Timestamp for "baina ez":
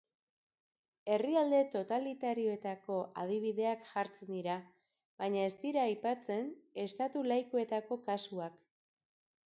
5.23-5.55